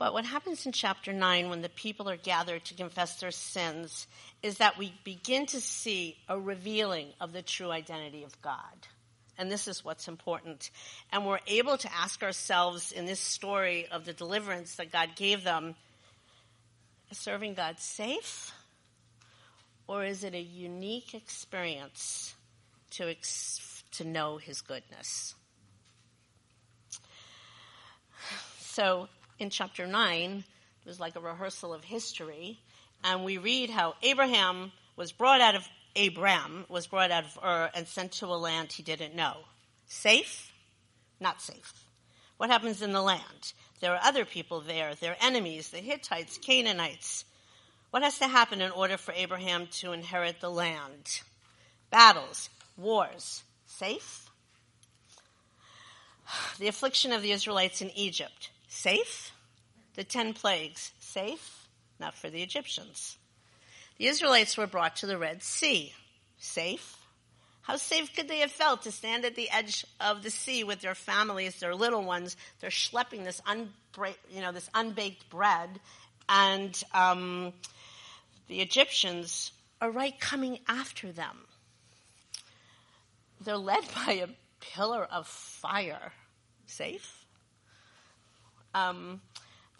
But 0.00 0.14
what 0.14 0.24
happens 0.24 0.64
in 0.64 0.72
chapter 0.72 1.12
9 1.12 1.50
when 1.50 1.60
the 1.60 1.68
people 1.68 2.08
are 2.08 2.16
gathered 2.16 2.64
to 2.64 2.74
confess 2.74 3.20
their 3.20 3.30
sins 3.30 4.06
is 4.42 4.56
that 4.56 4.78
we 4.78 4.94
begin 5.04 5.44
to 5.44 5.60
see 5.60 6.16
a 6.26 6.40
revealing 6.40 7.08
of 7.20 7.34
the 7.34 7.42
true 7.42 7.70
identity 7.70 8.24
of 8.24 8.40
God. 8.40 8.88
And 9.36 9.52
this 9.52 9.68
is 9.68 9.84
what's 9.84 10.08
important. 10.08 10.70
And 11.12 11.26
we're 11.26 11.40
able 11.46 11.76
to 11.76 11.94
ask 11.94 12.22
ourselves 12.22 12.92
in 12.92 13.04
this 13.04 13.20
story 13.20 13.88
of 13.92 14.06
the 14.06 14.14
deliverance 14.14 14.76
that 14.76 14.90
God 14.90 15.10
gave 15.16 15.44
them 15.44 15.74
is 17.10 17.18
serving 17.18 17.52
God 17.52 17.78
safe? 17.78 18.54
Or 19.86 20.02
is 20.02 20.24
it 20.24 20.32
a 20.32 20.40
unique 20.40 21.12
experience 21.12 22.34
to, 22.92 23.10
ex- 23.10 23.84
to 23.92 24.04
know 24.04 24.38
His 24.38 24.62
goodness? 24.62 25.34
So, 28.60 29.10
in 29.40 29.50
chapter 29.50 29.86
9, 29.86 30.44
it 30.84 30.88
was 30.88 31.00
like 31.00 31.16
a 31.16 31.20
rehearsal 31.20 31.72
of 31.72 31.84
history, 31.84 32.60
and 33.02 33.24
we 33.24 33.38
read 33.38 33.70
how 33.70 33.94
Abraham 34.02 34.72
was 34.96 35.12
brought 35.12 35.40
out 35.40 35.54
of 35.54 35.68
Abram 35.96 36.66
was 36.68 36.86
brought 36.86 37.10
out 37.10 37.24
of 37.24 37.38
Ur 37.42 37.70
and 37.74 37.86
sent 37.86 38.12
to 38.12 38.26
a 38.26 38.36
land 38.36 38.72
he 38.72 38.82
didn't 38.82 39.14
know. 39.14 39.38
Safe? 39.86 40.52
Not 41.18 41.42
safe. 41.42 41.84
What 42.36 42.50
happens 42.50 42.80
in 42.80 42.92
the 42.92 43.02
land? 43.02 43.52
There 43.80 43.92
are 43.92 44.00
other 44.02 44.24
people 44.24 44.60
there. 44.60 44.94
They're 44.94 45.16
enemies, 45.20 45.70
the 45.70 45.78
Hittites, 45.78 46.38
Canaanites. 46.38 47.24
What 47.90 48.02
has 48.02 48.18
to 48.18 48.28
happen 48.28 48.60
in 48.60 48.70
order 48.70 48.96
for 48.96 49.12
Abraham 49.12 49.66
to 49.80 49.92
inherit 49.92 50.40
the 50.40 50.50
land? 50.50 51.22
Battles, 51.90 52.48
wars. 52.76 53.42
Safe? 53.66 54.26
The 56.60 56.68
affliction 56.68 57.12
of 57.12 57.22
the 57.22 57.32
Israelites 57.32 57.82
in 57.82 57.90
Egypt. 57.96 58.50
Safe? 58.70 59.32
The 59.96 60.04
ten 60.04 60.32
plagues. 60.32 60.92
Safe? 61.00 61.68
Not 61.98 62.14
for 62.14 62.30
the 62.30 62.42
Egyptians. 62.42 63.18
The 63.98 64.06
Israelites 64.06 64.56
were 64.56 64.68
brought 64.68 64.96
to 64.96 65.06
the 65.06 65.18
Red 65.18 65.42
Sea. 65.42 65.92
Safe? 66.38 66.96
How 67.62 67.76
safe 67.76 68.14
could 68.14 68.28
they 68.28 68.38
have 68.38 68.52
felt 68.52 68.82
to 68.82 68.92
stand 68.92 69.24
at 69.24 69.34
the 69.34 69.50
edge 69.50 69.84
of 70.00 70.22
the 70.22 70.30
sea 70.30 70.64
with 70.64 70.80
their 70.80 70.94
families, 70.94 71.58
their 71.58 71.74
little 71.74 72.02
ones? 72.02 72.36
They're 72.60 72.70
schlepping 72.70 73.24
this, 73.24 73.42
unbra- 73.42 74.16
you 74.32 74.40
know, 74.40 74.52
this 74.52 74.70
unbaked 74.72 75.28
bread, 75.28 75.68
and 76.28 76.82
um, 76.94 77.52
the 78.48 78.60
Egyptians 78.60 79.52
are 79.80 79.90
right 79.90 80.18
coming 80.18 80.60
after 80.68 81.12
them. 81.12 81.36
They're 83.40 83.56
led 83.56 83.84
by 84.06 84.12
a 84.14 84.28
pillar 84.60 85.04
of 85.04 85.26
fire. 85.26 86.12
Safe? 86.66 87.19
Um, 88.74 89.20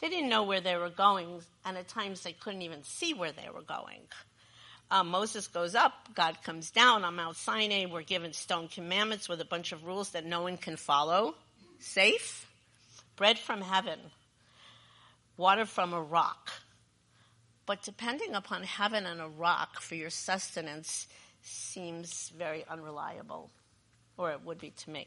they 0.00 0.08
didn't 0.08 0.30
know 0.30 0.44
where 0.44 0.60
they 0.60 0.76
were 0.76 0.90
going, 0.90 1.40
and 1.64 1.76
at 1.76 1.88
times 1.88 2.22
they 2.22 2.32
couldn't 2.32 2.62
even 2.62 2.82
see 2.82 3.14
where 3.14 3.32
they 3.32 3.48
were 3.52 3.62
going. 3.62 4.00
Um, 4.90 5.08
Moses 5.08 5.46
goes 5.46 5.74
up, 5.74 5.92
God 6.14 6.42
comes 6.42 6.70
down 6.70 7.04
on 7.04 7.14
Mount 7.14 7.36
Sinai. 7.36 7.86
We're 7.86 8.02
given 8.02 8.32
stone 8.32 8.66
commandments 8.66 9.28
with 9.28 9.40
a 9.40 9.44
bunch 9.44 9.72
of 9.72 9.84
rules 9.84 10.10
that 10.10 10.26
no 10.26 10.42
one 10.42 10.56
can 10.56 10.76
follow. 10.76 11.34
Safe, 11.78 12.48
bread 13.14 13.38
from 13.38 13.60
heaven, 13.60 13.98
water 15.36 15.64
from 15.64 15.92
a 15.92 16.02
rock. 16.02 16.50
But 17.66 17.82
depending 17.82 18.34
upon 18.34 18.64
heaven 18.64 19.06
and 19.06 19.20
a 19.20 19.28
rock 19.28 19.80
for 19.80 19.94
your 19.94 20.10
sustenance 20.10 21.06
seems 21.42 22.32
very 22.36 22.64
unreliable, 22.68 23.50
or 24.16 24.32
it 24.32 24.40
would 24.44 24.58
be 24.58 24.70
to 24.70 24.90
me. 24.90 25.06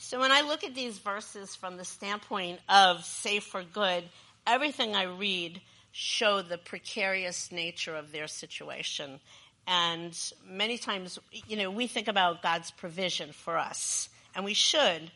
So 0.00 0.20
when 0.20 0.30
I 0.30 0.42
look 0.42 0.62
at 0.62 0.76
these 0.76 0.98
verses 0.98 1.56
from 1.56 1.76
the 1.76 1.84
standpoint 1.84 2.60
of 2.68 3.04
safe 3.04 3.42
for 3.42 3.64
good, 3.64 4.04
everything 4.46 4.94
I 4.94 5.02
read 5.02 5.60
show 5.90 6.40
the 6.40 6.56
precarious 6.56 7.50
nature 7.50 7.96
of 7.96 8.12
their 8.12 8.28
situation. 8.28 9.18
And 9.66 10.16
many 10.46 10.78
times, 10.78 11.18
you 11.48 11.56
know, 11.56 11.72
we 11.72 11.88
think 11.88 12.06
about 12.06 12.42
God's 12.42 12.70
provision 12.70 13.32
for 13.32 13.58
us, 13.58 14.08
and 14.36 14.44
we 14.44 14.54
should. 14.54 15.10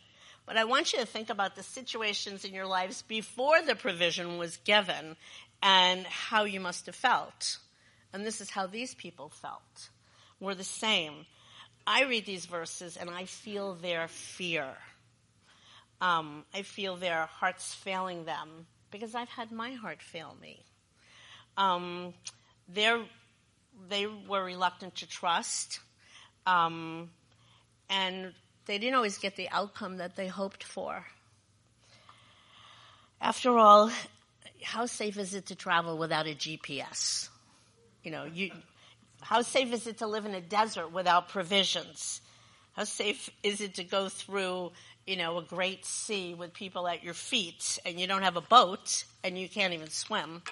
But 0.47 0.57
I 0.57 0.65
want 0.65 0.93
you 0.93 0.99
to 0.99 1.07
think 1.07 1.31
about 1.31 1.55
the 1.55 1.63
situations 1.63 2.45
in 2.45 2.53
your 2.53 2.67
lives 2.67 3.03
before 3.03 3.63
the 3.63 3.77
provision 3.77 4.37
was 4.37 4.57
given 4.59 5.17
and 5.63 6.05
how 6.07 6.43
you 6.43 6.59
must 6.59 6.87
have 6.87 6.97
felt. 6.97 7.59
And 8.13 8.27
this 8.27 8.41
is 8.41 8.51
how 8.51 8.67
these 8.67 8.97
people 8.97 9.29
felt. 9.29 9.91
We're 10.41 10.57
the 10.57 10.65
same. 10.65 11.25
I 11.87 12.05
read 12.05 12.27
these 12.27 12.47
verses 12.47 12.97
and 12.97 13.11
I 13.11 13.25
feel 13.25 13.75
their 13.75 14.09
fear. 14.09 14.67
Um, 16.01 16.45
I 16.55 16.63
feel 16.63 16.97
their 16.97 17.27
hearts 17.27 17.75
failing 17.75 18.25
them 18.25 18.67
because 18.91 19.15
I've 19.15 19.29
had 19.29 19.53
my 19.53 19.73
heart 19.73 20.03
fail 20.03 20.37
me. 20.41 20.61
Um, 21.57 22.15
they 22.69 24.07
were 24.07 24.45
reluctant 24.45 24.97
to 24.97 25.09
trust, 25.09 25.81
um, 26.47 27.11
and 27.89 28.33
they 28.67 28.79
didn't 28.79 28.95
always 28.95 29.19
get 29.19 29.37
the 29.37 29.49
outcome 29.51 29.99
that 29.99 30.17
they 30.17 30.29
hoped 30.29 30.65
for. 30.65 31.05
After 33.21 33.57
all, 33.59 33.91
how 34.63 34.87
safe 34.87 35.19
is 35.19 35.35
it 35.35 35.47
to 35.47 35.55
travel 35.55 35.99
without 35.99 36.27
a 36.27 36.35
GPS? 36.35 37.29
You 38.03 38.11
know, 38.11 38.25
you, 38.25 38.51
how 39.23 39.43
safe 39.43 39.73
is 39.73 39.87
it 39.87 39.99
to 39.99 40.07
live 40.07 40.27
in 40.27 40.35
a 40.35 40.41
desert 40.41 40.93
without 40.93 41.29
provisions? 41.29 42.21
How 42.73 42.85
safe 42.85 43.31
is 43.43 43.61
it 43.61 43.75
to 43.75 43.85
go 43.85 44.09
through, 44.09 44.73
you 45.07 45.17
know, 45.17 45.39
a 45.39 45.43
great 45.43 45.85
sea 45.85 46.35
with 46.35 46.55
people 46.55 46.89
at 46.89 47.05
your 47.05 47.15
feet 47.15 47.79
and 47.85 48.01
you 48.01 48.07
don't 48.07 48.23
have 48.23 48.37
a 48.37 48.41
boat 48.41 49.05
and 49.23 49.39
you 49.39 49.49
can't 49.49 49.75
even 49.75 49.91
swim? 49.91 50.43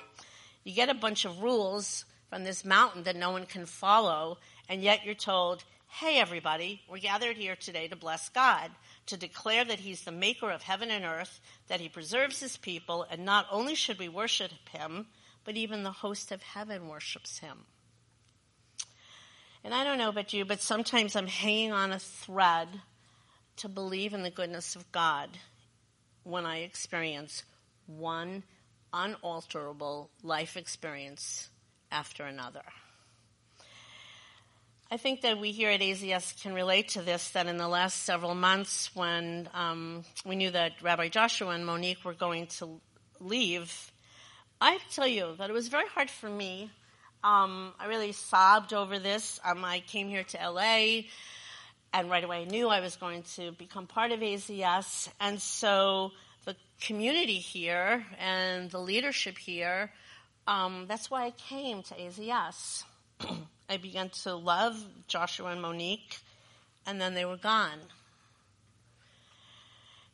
You 0.65 0.75
get 0.75 0.89
a 0.89 0.95
bunch 0.95 1.25
of 1.25 1.43
rules 1.43 2.05
from 2.29 2.45
this 2.45 2.65
mountain 2.65 3.03
that 3.05 3.17
no 3.17 3.31
one 3.33 3.47
can 3.47 3.67
follow, 3.67 4.39
and 4.69 4.83
yet 4.83 5.05
you're 5.05 5.15
told, 5.15 5.65
hey, 5.89 6.21
everybody, 6.21 6.81
we're 6.89 6.99
gathered 6.99 7.37
here 7.37 7.57
today 7.57 7.89
to 7.89 7.97
bless 7.97 8.29
God, 8.29 8.71
to 9.07 9.17
declare 9.17 9.65
that 9.65 9.81
He's 9.81 10.03
the 10.03 10.13
maker 10.13 10.51
of 10.51 10.63
heaven 10.63 10.91
and 10.91 11.05
earth, 11.05 11.41
that 11.67 11.81
He 11.81 11.89
preserves 11.89 12.39
His 12.39 12.57
people, 12.57 13.05
and 13.11 13.25
not 13.25 13.47
only 13.51 13.75
should 13.75 13.99
we 13.99 14.09
worship 14.09 14.53
Him, 14.71 15.07
but 15.45 15.57
even 15.57 15.83
the 15.83 15.91
host 15.91 16.31
of 16.31 16.43
heaven 16.43 16.87
worships 16.87 17.39
Him. 17.39 17.65
And 19.63 19.75
I 19.75 19.85
don't 19.85 19.99
know 19.99 20.09
about 20.09 20.33
you, 20.33 20.45
but 20.45 20.61
sometimes 20.61 21.15
I'm 21.15 21.27
hanging 21.27 21.73
on 21.73 21.93
a 21.93 21.99
thread 21.99 22.69
to 23.57 23.69
believe 23.69 24.15
in 24.15 24.23
the 24.23 24.31
goodness 24.31 24.75
of 24.75 24.91
God 24.91 25.29
when 26.25 26.47
I 26.47 26.61
experience 26.61 27.45
one 27.87 28.43
unalterable 28.93 30.11
life 30.23 30.57
experience 30.57 31.51
after 31.93 32.25
another. 32.25 32.63
I 34.91 34.97
think 34.97 35.21
that 35.21 35.39
we 35.39 35.53
here 35.53 35.71
at 35.71 35.81
AZS 35.81 36.43
can 36.43 36.53
relate 36.53 36.89
to 36.91 37.03
this 37.03 37.31
that 37.31 37.47
in 37.47 37.59
the 37.59 37.69
last 37.69 38.03
several 38.03 38.35
months, 38.35 38.91
when 38.95 39.49
um, 39.55 40.05
we 40.25 40.35
knew 40.35 40.51
that 40.51 40.83
Rabbi 40.83 41.09
Joshua 41.09 41.51
and 41.51 41.65
Monique 41.65 42.05
were 42.05 42.15
going 42.15 42.49
to 42.59 42.81
leave, 43.21 43.93
I 44.61 44.73
have 44.73 44.89
to 44.89 44.95
tell 44.95 45.07
you 45.07 45.37
that 45.39 45.49
it 45.49 45.53
was 45.53 45.69
very 45.69 45.87
hard 45.87 46.11
for 46.11 46.29
me. 46.29 46.71
Um, 47.23 47.75
I 47.79 47.87
really 47.87 48.13
sobbed 48.13 48.73
over 48.73 48.99
this. 48.99 49.39
Um, 49.45 49.65
I 49.65 49.81
came 49.81 50.09
here 50.09 50.25
to 50.25 50.51
LA, 50.51 51.03
and 51.93 52.11
right 52.11 52.25
away 52.25 52.43
I 52.43 52.45
knew 52.45 52.69
I 52.69 52.81
was 52.81 52.97
going 52.97 53.25
to 53.37 53.53
become 53.53 53.87
part 53.87 54.11
of 54.11 54.21
AZS. 54.21 55.09
And 55.21 55.41
so 55.41 56.13
the 56.47 56.57
community 56.81 57.39
here 57.39 58.07
and 58.19 58.71
the 58.71 58.79
leadership 58.79 59.37
here, 59.37 59.93
um, 60.47 60.87
that's 60.89 61.11
why 61.11 61.27
I 61.27 61.31
came 61.33 61.83
to 61.83 61.95
AZS. 61.95 62.85
I 63.69 63.77
began 63.77 64.09
to 64.25 64.35
love 64.35 64.83
Joshua 65.07 65.51
and 65.51 65.61
Monique, 65.61 66.19
and 66.87 67.01
then 67.01 67.15
they 67.15 67.27
were 67.27 67.37
gone. 67.37 67.79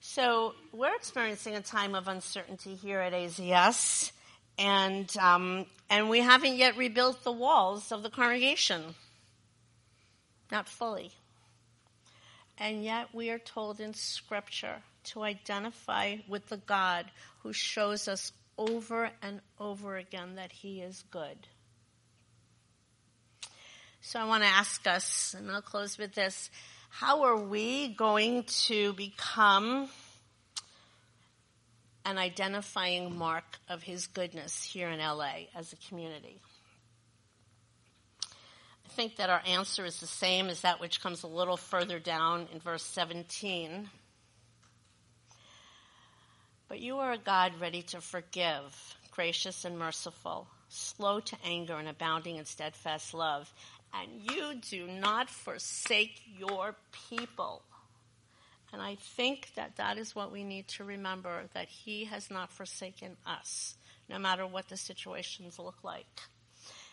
So 0.00 0.54
we're 0.72 0.94
experiencing 0.94 1.54
a 1.54 1.60
time 1.60 1.94
of 1.94 2.08
uncertainty 2.08 2.75
here 2.75 3.00
at 3.00 3.12
AZS, 3.12 4.12
and 4.58 5.14
um, 5.18 5.66
and 5.88 6.08
we 6.08 6.20
haven't 6.20 6.56
yet 6.56 6.76
rebuilt 6.76 7.25
the 7.25 7.32
walls 7.32 7.92
of 7.92 8.02
the 8.02 8.10
congregation, 8.10 8.94
not 10.50 10.68
fully. 10.68 11.12
And 12.58 12.82
yet 12.82 13.08
we 13.12 13.30
are 13.30 13.38
told 13.38 13.80
in 13.80 13.92
Scripture 13.92 14.76
to 15.04 15.22
identify 15.22 16.16
with 16.26 16.46
the 16.48 16.56
God 16.56 17.06
who 17.42 17.52
shows 17.52 18.08
us 18.08 18.32
over 18.56 19.10
and 19.22 19.40
over 19.60 19.96
again 19.96 20.36
that 20.36 20.52
He 20.52 20.80
is 20.80 21.04
good. 21.10 21.46
So 24.00 24.20
I 24.20 24.25
want 24.25 24.44
to 24.44 24.48
ask 24.48 24.86
us, 24.86 25.34
and 25.36 25.50
I'll 25.50 25.60
close 25.60 25.98
with 25.98 26.14
this 26.14 26.50
how 26.88 27.25
are 27.25 27.36
we 27.36 27.88
going 27.88 28.44
to 28.44 28.94
become 28.94 29.88
an 32.06 32.18
identifying 32.18 33.18
mark 33.18 33.59
of 33.68 33.83
His 33.83 34.07
goodness 34.07 34.62
here 34.62 34.88
in 34.88 35.00
LA 35.00 35.48
as 35.54 35.72
a 35.72 35.88
community? 35.88 36.40
I 38.22 38.88
think 38.90 39.16
that 39.16 39.28
our 39.28 39.42
answer 39.46 39.85
is 39.85 40.00
the 40.00 40.07
same 40.07 40.48
as 40.48 40.62
that 40.62 40.81
which 40.81 41.02
comes 41.02 41.24
a 41.24 41.26
little 41.26 41.57
further 41.57 41.98
down 41.98 42.46
in 42.52 42.61
verse 42.61 42.85
17. 42.85 43.90
But 46.68 46.81
you 46.81 46.96
are 46.98 47.12
a 47.12 47.18
God 47.18 47.52
ready 47.61 47.83
to 47.83 48.00
forgive, 48.00 48.96
gracious 49.11 49.64
and 49.64 49.78
merciful, 49.78 50.46
slow 50.68 51.20
to 51.20 51.37
anger 51.44 51.76
and 51.76 51.88
abounding 51.88 52.37
in 52.37 52.44
steadfast 52.44 53.12
love, 53.14 53.52
and 53.92 54.31
you 54.31 54.54
do 54.70 54.87
not 54.87 55.28
forsake 55.28 56.22
your 56.38 56.76
people. 57.11 57.62
And 58.72 58.83
I 58.83 58.96
think 58.96 59.50
that 59.55 59.76
that 59.76 59.96
is 59.96 60.14
what 60.14 60.33
we 60.33 60.44
need 60.44 60.68
to 60.68 60.85
remember 60.85 61.44
that 61.55 61.68
He 61.68 62.05
has 62.07 62.31
not 62.31 62.50
forsaken 62.50 63.16
us, 63.26 63.76
no 64.09 64.18
matter 64.18 64.46
what 64.46 64.68
the 64.68 64.76
situations 64.76 65.59
look 65.59 65.83
like. 65.83 66.07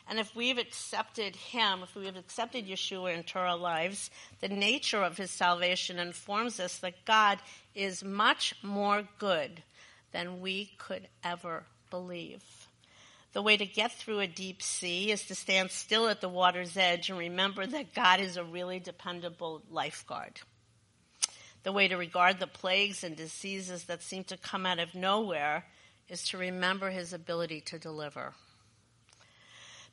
And 0.08 0.20
if 0.20 0.36
we've 0.36 0.58
accepted 0.58 1.36
Him, 1.36 1.82
if 1.82 1.96
we 1.96 2.06
have 2.06 2.18
accepted 2.18 2.68
Yeshua 2.68 3.16
into 3.16 3.40
our 3.40 3.58
lives, 3.58 4.10
the 4.42 4.50
nature 4.50 5.02
of 5.02 5.18
His 5.18 5.32
salvation 5.32 5.98
informs 5.98 6.60
us 6.60 6.78
that 6.80 7.06
God 7.06 7.40
is 7.74 8.04
much 8.04 8.54
more 8.62 9.08
good 9.18 9.64
than 10.12 10.42
we 10.42 10.72
could 10.78 11.08
ever 11.24 11.64
believe. 11.90 12.44
The 13.34 13.42
way 13.42 13.58
to 13.58 13.66
get 13.66 13.92
through 13.92 14.20
a 14.20 14.28
deep 14.28 14.62
sea 14.62 15.12
is 15.12 15.26
to 15.26 15.36
stand 15.36 15.72
still 15.72 16.08
at 16.08 16.22
the 16.22 16.30
water's 16.30 16.78
edge 16.78 17.10
and 17.10 17.18
remember 17.18 17.66
that 17.66 17.96
God 17.96 18.20
is 18.20 18.38
a 18.38 18.44
really 18.44 18.80
dependable 18.80 19.64
lifeguard. 19.72 20.40
The 21.64 21.72
way 21.72 21.88
to 21.88 21.96
regard 21.96 22.40
the 22.40 22.48
plagues 22.48 23.04
and 23.04 23.16
diseases 23.16 23.86
that 23.86 24.04
seem 24.04 24.26
to 24.26 24.38
come 24.38 24.66
out 24.66 24.80
of 24.80 24.94
nowhere 24.94 25.66
is 26.10 26.24
to 26.30 26.38
remember 26.38 26.90
his 26.90 27.14
ability 27.14 27.62
to 27.62 27.80
deliver. 27.80 28.34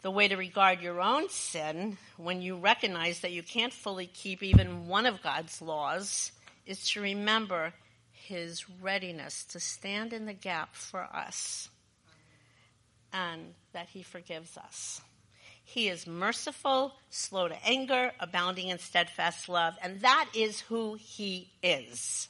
The 0.03 0.11
way 0.11 0.29
to 0.29 0.37
regard 0.37 0.81
your 0.81 1.01
own 1.01 1.29
sin 1.29 1.99
when 2.17 2.43
you 2.43 2.57
recognize 2.57 3.21
that 3.21 3.33
you 3.33 3.43
can't 3.43 3.73
fully 3.73 4.07
keep 4.07 4.43
even 4.43 4.89
one 4.89 5.07
of 5.07 5.23
God's 5.23 5.61
laws 5.63 6.33
is 6.67 6.91
to 6.91 7.01
remember 7.01 7.73
his 8.13 8.69
readiness 8.81 9.45
to 9.45 9.61
stand 9.61 10.13
in 10.13 10.27
the 10.27 10.33
gap 10.33 10.75
for 10.75 11.03
us 11.03 11.69
and 13.13 13.55
that 13.73 13.89
he 13.89 14.03
forgives 14.03 14.57
us. 14.57 15.01
He 15.71 15.89
is 15.89 16.05
merciful, 16.05 16.95
slow 17.11 17.47
to 17.47 17.65
anger, 17.65 18.11
abounding 18.19 18.71
in 18.71 18.81
steadfast 18.81 19.49
love, 19.49 19.75
and 19.81 20.01
that 20.01 20.29
is 20.35 20.63
who 20.63 20.95
he 20.95 21.53
is. 21.63 22.27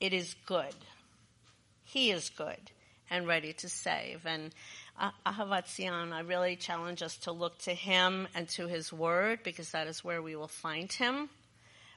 It 0.00 0.14
is 0.14 0.34
good. 0.46 0.74
He 1.84 2.10
is 2.10 2.30
good 2.30 2.70
and 3.10 3.26
ready 3.26 3.52
to 3.52 3.68
save. 3.68 4.24
And 4.24 4.54
uh, 4.98 5.10
Ahavat 5.26 5.68
Zion, 5.68 6.14
I 6.14 6.20
really 6.20 6.56
challenge 6.56 7.02
us 7.02 7.18
to 7.18 7.32
look 7.32 7.58
to 7.64 7.74
him 7.74 8.26
and 8.34 8.48
to 8.50 8.66
his 8.66 8.90
word 8.94 9.40
because 9.44 9.72
that 9.72 9.86
is 9.86 10.02
where 10.02 10.22
we 10.22 10.34
will 10.34 10.48
find 10.48 10.90
him 10.90 11.28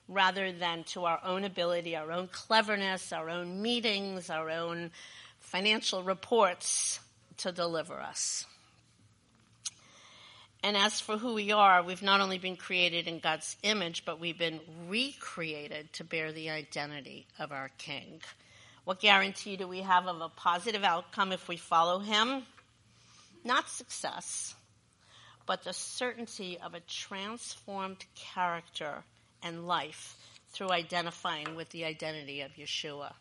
rather 0.10 0.52
than 0.52 0.84
to 0.84 1.06
our 1.06 1.22
own 1.24 1.46
ability, 1.46 1.96
our 1.96 2.12
own 2.12 2.28
cleverness, 2.28 3.14
our 3.14 3.30
own 3.30 3.62
meetings, 3.62 4.30
our 4.30 4.50
own 4.50 4.92
financial 5.40 6.04
reports 6.04 7.00
to 7.38 7.54
deliver 7.54 8.02
us. 8.02 8.46
And 10.66 10.76
as 10.76 11.00
for 11.00 11.20
who 11.20 11.36
we 11.36 11.52
are, 11.52 11.84
we've 11.84 12.02
not 12.02 12.22
only 12.22 12.40
been 12.40 12.56
created 12.56 13.08
in 13.08 13.20
God's 13.20 13.56
image, 13.62 14.04
but 14.04 14.20
we've 14.20 14.40
been 14.40 14.60
recreated 14.88 15.94
to 15.94 16.04
bear 16.04 16.32
the 16.32 16.50
identity 16.50 17.28
of 17.38 17.52
our 17.52 17.70
King. 17.78 18.20
What 18.84 19.00
guarantee 19.00 19.58
do 19.58 19.68
we 19.68 19.82
have 19.82 20.08
of 20.08 20.22
a 20.22 20.30
positive 20.30 20.84
outcome 20.84 21.32
if 21.32 21.48
we 21.48 21.58
follow 21.58 22.00
Him? 22.00 22.48
Not 23.44 23.70
success, 23.70 24.56
but 25.46 25.64
the 25.64 25.72
certainty 25.72 26.58
of 26.58 26.74
a 26.74 26.80
transformed 26.80 28.04
character 28.16 29.04
and 29.44 29.68
life 29.68 30.16
through 30.50 30.72
identifying 30.72 31.56
with 31.56 31.70
the 31.70 31.86
identity 31.86 32.42
of 32.42 32.56
Yeshua. 32.56 33.14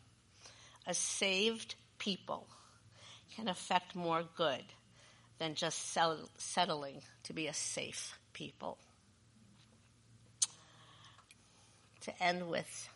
A 0.86 0.94
saved 0.94 1.74
people 1.98 2.46
can 3.36 3.48
affect 3.48 3.94
more 3.94 4.24
good 4.34 4.64
than 5.38 5.54
just 5.54 5.96
settling 6.38 7.02
to 7.24 7.32
be 7.32 7.46
a 7.46 7.54
safe 7.54 8.18
people. 8.32 8.78
To 12.02 12.22
end 12.22 12.48
with 12.48 12.88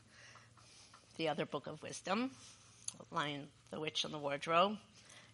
the 1.16 1.28
other 1.28 1.46
book 1.46 1.66
of 1.66 1.82
wisdom, 1.82 2.30
Lion, 3.10 3.48
the 3.70 3.80
Witch, 3.80 4.04
and 4.04 4.12
the 4.12 4.18
Wardrobe. 4.18 4.76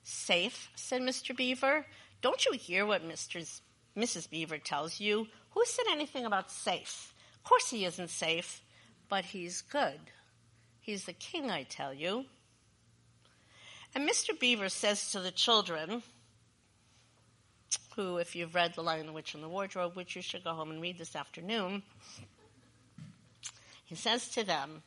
Safe, 0.03 0.71
said 0.77 1.03
Mr. 1.03 1.37
Beaver. 1.37 1.87
Don't 2.21 2.45
you 2.47 2.53
hear 2.53 2.87
what 2.87 3.07
Mr. 3.07 3.47
Mrs. 3.97 4.31
Beaver 4.31 4.59
tells 4.59 5.01
you? 5.01 5.27
Who 5.51 5.65
said 5.65 5.87
anything 5.91 6.25
about 6.25 6.51
safe? 6.51 7.13
Of 7.37 7.45
course 7.45 7.71
he 7.71 7.85
isn't 7.85 8.11
safe, 8.11 8.63
but 9.09 9.25
he's 9.25 9.63
good. 9.63 10.01
He's 10.81 11.05
the 11.05 11.13
king, 11.13 11.51
I 11.51 11.65
tell 11.65 11.93
you. 11.93 12.27
And 13.95 14.09
Mr. 14.09 14.39
Beaver 14.39 14.69
says 14.69 15.13
to 15.13 15.21
the 15.21 15.31
children, 15.31 16.03
who, 17.97 18.19
if 18.19 18.35
you've 18.37 18.55
read 18.55 18.75
The 18.75 18.83
Lion, 18.83 19.07
the 19.07 19.13
Witch, 19.13 19.35
and 19.35 19.43
the 19.43 19.49
Wardrobe, 19.49 19.97
which 19.97 20.17
you 20.17 20.23
should 20.23 20.45
go 20.45 20.53
home 20.53 20.71
and 20.71 20.81
read 20.81 20.99
this 20.99 21.17
afternoon, 21.17 21.83
he 23.85 23.95
says 23.95 24.29
to 24.31 24.45
them, 24.45 24.83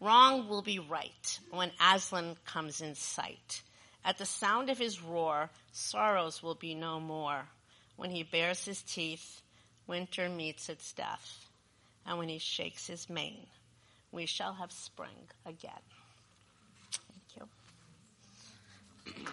Wrong 0.00 0.48
will 0.48 0.62
be 0.62 0.78
right 0.78 1.38
when 1.50 1.70
Aslan 1.80 2.36
comes 2.44 2.80
in 2.80 2.94
sight. 2.94 3.62
At 4.04 4.18
the 4.18 4.26
sound 4.26 4.68
of 4.68 4.78
his 4.78 5.02
roar, 5.02 5.50
sorrows 5.72 6.42
will 6.42 6.54
be 6.54 6.74
no 6.74 7.00
more. 7.00 7.46
When 7.96 8.10
he 8.10 8.22
bares 8.22 8.64
his 8.64 8.82
teeth, 8.82 9.40
winter 9.86 10.28
meets 10.28 10.68
its 10.68 10.92
death. 10.92 11.46
And 12.06 12.18
when 12.18 12.28
he 12.28 12.38
shakes 12.38 12.86
his 12.86 13.08
mane, 13.08 13.46
we 14.12 14.26
shall 14.26 14.52
have 14.54 14.72
spring 14.72 15.28
again. 15.46 15.72
Thank 16.90 17.48
you. 19.16 19.24